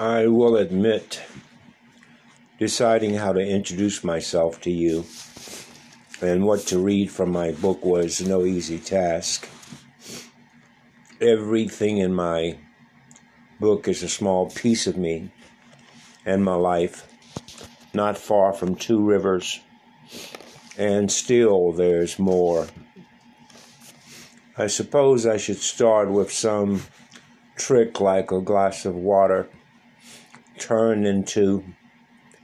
I 0.00 0.28
will 0.28 0.56
admit, 0.56 1.20
deciding 2.58 3.16
how 3.16 3.34
to 3.34 3.40
introduce 3.40 4.02
myself 4.02 4.58
to 4.62 4.70
you 4.70 5.04
and 6.22 6.46
what 6.46 6.60
to 6.68 6.78
read 6.78 7.10
from 7.10 7.30
my 7.30 7.52
book 7.52 7.84
was 7.84 8.22
no 8.22 8.46
easy 8.46 8.78
task. 8.78 9.46
Everything 11.20 11.98
in 11.98 12.14
my 12.14 12.56
book 13.60 13.88
is 13.88 14.02
a 14.02 14.08
small 14.08 14.48
piece 14.48 14.86
of 14.86 14.96
me 14.96 15.32
and 16.24 16.42
my 16.42 16.54
life, 16.54 17.06
not 17.92 18.16
far 18.16 18.54
from 18.54 18.76
two 18.76 19.04
rivers, 19.04 19.60
and 20.78 21.12
still 21.12 21.72
there's 21.72 22.18
more. 22.18 22.68
I 24.56 24.66
suppose 24.68 25.26
I 25.26 25.36
should 25.36 25.58
start 25.58 26.10
with 26.10 26.32
some 26.32 26.84
trick 27.56 28.00
like 28.00 28.32
a 28.32 28.40
glass 28.40 28.86
of 28.86 28.94
water 28.94 29.50
turned 30.60 31.06
into 31.06 31.64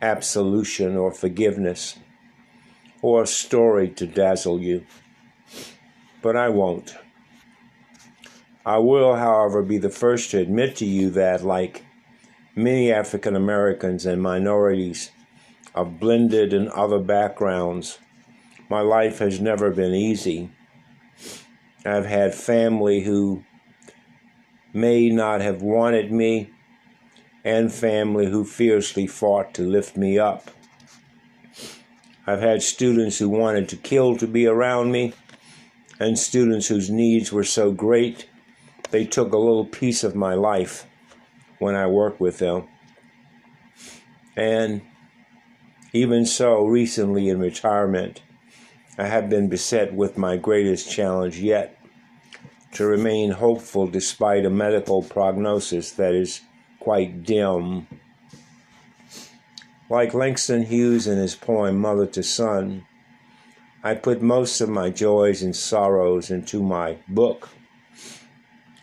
absolution 0.00 0.96
or 0.96 1.12
forgiveness 1.12 1.98
or 3.00 3.22
a 3.22 3.26
story 3.26 3.88
to 3.88 4.06
dazzle 4.06 4.60
you. 4.60 4.84
But 6.22 6.36
I 6.36 6.48
won't. 6.50 6.94
I 8.64 8.78
will, 8.78 9.16
however, 9.16 9.62
be 9.62 9.78
the 9.78 9.90
first 9.90 10.30
to 10.30 10.38
admit 10.38 10.76
to 10.76 10.86
you 10.86 11.10
that, 11.10 11.42
like 11.42 11.84
many 12.54 12.92
African 12.92 13.34
Americans 13.34 14.06
and 14.06 14.22
minorities 14.22 15.10
of 15.74 15.98
blended 15.98 16.52
and 16.52 16.68
other 16.68 17.00
backgrounds, 17.00 17.98
my 18.68 18.80
life 18.80 19.18
has 19.18 19.40
never 19.40 19.70
been 19.70 19.94
easy. 19.94 20.50
I've 21.84 22.06
had 22.06 22.34
family 22.34 23.00
who 23.00 23.42
may 24.72 25.08
not 25.08 25.40
have 25.40 25.60
wanted 25.62 26.12
me, 26.12 26.50
and 27.44 27.72
family 27.72 28.26
who 28.26 28.44
fiercely 28.44 29.06
fought 29.06 29.54
to 29.54 29.62
lift 29.62 29.96
me 29.96 30.18
up. 30.18 30.50
I've 32.26 32.40
had 32.40 32.62
students 32.62 33.18
who 33.18 33.28
wanted 33.28 33.68
to 33.70 33.76
kill 33.76 34.16
to 34.18 34.26
be 34.26 34.46
around 34.46 34.92
me, 34.92 35.12
and 35.98 36.18
students 36.18 36.68
whose 36.68 36.90
needs 36.90 37.32
were 37.32 37.44
so 37.44 37.72
great 37.72 38.28
they 38.90 39.04
took 39.04 39.32
a 39.32 39.38
little 39.38 39.64
piece 39.64 40.04
of 40.04 40.14
my 40.14 40.34
life 40.34 40.86
when 41.58 41.74
I 41.74 41.86
worked 41.86 42.20
with 42.20 42.38
them. 42.38 42.68
And 44.36 44.82
even 45.92 46.26
so, 46.26 46.64
recently 46.64 47.28
in 47.28 47.40
retirement, 47.40 48.22
I 48.98 49.06
have 49.06 49.30
been 49.30 49.48
beset 49.48 49.94
with 49.94 50.18
my 50.18 50.36
greatest 50.36 50.90
challenge 50.90 51.38
yet 51.38 51.78
to 52.74 52.86
remain 52.86 53.32
hopeful 53.32 53.86
despite 53.86 54.44
a 54.44 54.50
medical 54.50 55.02
prognosis 55.02 55.92
that 55.92 56.14
is 56.14 56.42
quite 56.82 57.22
dim. 57.22 57.86
Like 59.88 60.14
Langston 60.14 60.64
Hughes 60.64 61.06
in 61.06 61.16
his 61.16 61.36
poem 61.36 61.78
Mother 61.78 62.06
to 62.06 62.24
Son, 62.24 62.84
I 63.84 63.94
put 63.94 64.20
most 64.20 64.60
of 64.60 64.68
my 64.68 64.90
joys 64.90 65.42
and 65.42 65.54
sorrows 65.54 66.28
into 66.28 66.60
my 66.60 66.98
book 67.06 67.50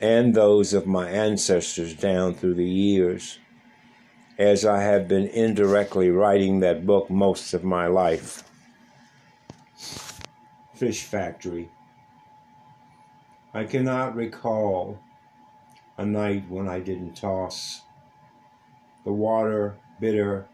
and 0.00 0.32
those 0.32 0.74
of 0.74 0.86
my 0.86 1.10
ancestors 1.10 1.92
down 1.92 2.34
through 2.34 2.54
the 2.54 2.70
years, 2.70 3.40
as 4.38 4.64
I 4.64 4.80
have 4.80 5.08
been 5.08 5.26
indirectly 5.26 6.08
writing 6.08 6.60
that 6.60 6.86
book 6.86 7.10
most 7.10 7.52
of 7.52 7.64
my 7.64 7.88
life. 7.88 8.44
Fish 10.72 11.02
Factory. 11.02 11.68
I 13.52 13.64
cannot 13.64 14.14
recall 14.14 15.00
a 15.96 16.06
night 16.06 16.48
when 16.48 16.68
I 16.68 16.78
didn't 16.78 17.16
toss. 17.16 17.82
The 19.08 19.14
water 19.14 19.78
bitter, 19.98 20.48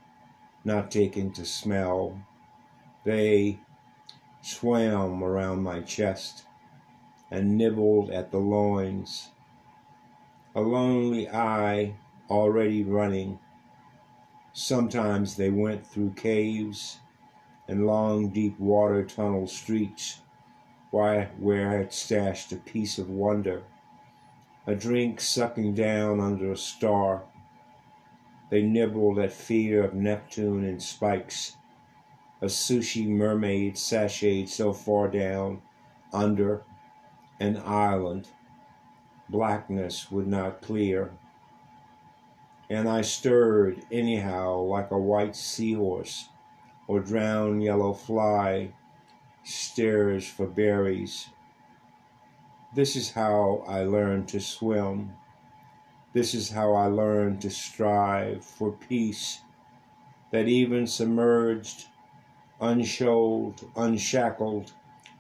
not 0.65 0.89
taken 0.89 1.33
to 1.33 1.45
smell. 1.45 2.17
They 3.05 3.59
swam 4.43 5.25
around 5.25 5.65
my 5.65 5.81
chest 5.81 6.45
and 7.33 7.59
nibbled 7.59 8.11
at 8.11 8.31
the 8.31 8.39
loins. 8.39 9.31
A 10.55 10.61
lonely 10.61 11.29
eye 11.29 11.97
already 12.31 12.85
running. 12.85 13.41
Sometimes 14.53 15.35
they 15.35 15.51
went 15.51 15.85
through 15.85 16.11
caves 16.11 17.01
and 17.67 17.89
long, 17.89 18.29
deep 18.29 18.57
water 18.61 19.05
tunnel 19.05 19.49
streets 19.49 20.21
why, 20.93 21.25
where 21.41 21.71
I 21.71 21.75
had 21.79 21.93
stashed 21.93 22.53
a 22.53 22.57
piece 22.57 23.01
of 23.01 23.11
wonder, 23.11 23.65
a 24.65 24.77
drink 24.77 25.21
sucking 25.21 25.75
down 25.75 26.21
under 26.21 26.53
a 26.53 26.57
star. 26.57 27.25
They 28.55 28.63
nibbled 28.63 29.19
at 29.19 29.33
feet 29.33 29.73
of 29.73 29.95
Neptune 29.95 30.63
and 30.65 30.81
spikes, 30.81 31.57
a 32.41 32.47
sushi 32.47 33.05
mermaid 33.05 33.75
sashayed 33.75 34.49
so 34.49 34.73
far 34.73 35.09
down 35.09 35.61
under 36.13 36.63
an 37.41 37.57
island, 37.57 38.29
blackness 39.29 40.09
would 40.13 40.29
not 40.29 40.63
clear. 40.63 41.11
And 42.71 42.89
I 42.89 43.03
stirred 43.03 43.83
anyhow 43.91 44.61
like 44.61 44.93
a 44.93 44.99
white 45.01 45.35
seahorse 45.35 46.29
or 46.87 47.01
drowned 47.01 47.65
yellow 47.65 47.93
fly 47.93 48.73
stares 49.43 50.29
for 50.29 50.47
berries. 50.47 51.29
This 52.73 52.95
is 52.95 53.11
how 53.11 53.65
I 53.67 53.83
learned 53.83 54.29
to 54.29 54.39
swim. 54.39 55.15
This 56.15 56.33
is 56.33 56.49
how 56.49 56.75
I 56.75 56.87
learned 56.87 57.41
to 57.43 57.51
strive 57.51 58.45
for 58.45 58.71
peace 58.71 59.41
that 60.31 60.47
even 60.47 60.87
submerged, 60.87 61.87
unshoaled, 62.61 63.69
unshackled, 63.75 64.71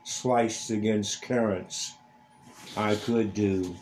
sliced 0.04 0.70
against 0.70 1.20
currents, 1.20 1.94
I 2.76 2.94
could 2.94 3.34
do 3.34 3.74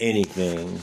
anything 0.00 0.80